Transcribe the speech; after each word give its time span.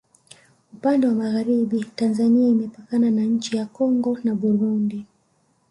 upande 0.73 1.07
wa 1.07 1.13
magharibi 1.13 1.83
tanzania 1.95 2.47
imepakana 2.47 3.11
na 3.11 3.21
nchi 3.21 3.57
ya 3.57 3.65
kongo 3.65 4.17
na 4.23 4.35
burundi 4.35 5.05